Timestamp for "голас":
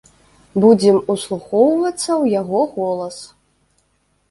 2.81-3.17